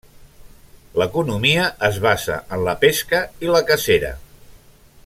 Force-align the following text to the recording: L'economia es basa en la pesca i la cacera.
L'economia 1.01 1.67
es 1.89 2.01
basa 2.07 2.39
en 2.57 2.65
la 2.69 2.77
pesca 2.87 3.21
i 3.47 3.53
la 3.57 3.65
cacera. 3.71 4.13